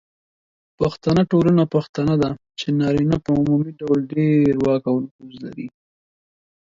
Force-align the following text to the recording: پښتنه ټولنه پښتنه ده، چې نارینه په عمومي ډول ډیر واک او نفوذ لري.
پښتنه 0.79 1.21
ټولنه 1.31 1.63
پښتنه 1.73 2.13
ده، 2.21 2.31
چې 2.59 2.67
نارینه 2.79 3.17
په 3.25 3.29
عمومي 3.39 3.71
ډول 3.79 3.99
ډیر 4.13 4.51
واک 4.63 4.83
او 4.91 4.95
نفوذ 5.03 5.33
لري. 5.45 5.67